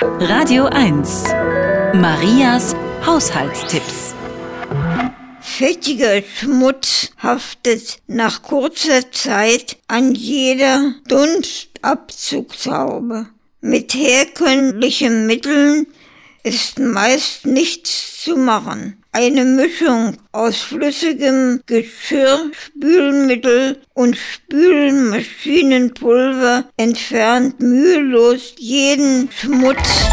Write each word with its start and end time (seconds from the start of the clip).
Radio 0.00 0.66
1. 0.66 1.24
Marias 1.94 2.76
Haushaltstipps. 3.04 4.14
Fettiger 5.40 6.22
Schmutz 6.22 7.10
haftet 7.20 7.98
nach 8.06 8.42
kurzer 8.42 9.10
Zeit 9.10 9.76
an 9.88 10.14
jeder 10.14 10.94
Dunstabzugshaube. 11.08 13.26
Mit 13.60 13.94
herkömmlichen 13.94 15.26
Mitteln 15.26 15.88
ist 16.48 16.78
meist 16.78 17.44
nichts 17.44 18.22
zu 18.24 18.36
machen. 18.36 19.02
Eine 19.12 19.44
Mischung 19.44 20.16
aus 20.32 20.62
flüssigem 20.62 21.60
Geschirrspülmittel 21.66 23.82
und 23.92 24.16
Spülmaschinenpulver 24.16 26.64
entfernt 26.78 27.60
mühelos 27.60 28.54
jeden 28.58 29.28
Schmutz 29.30 30.08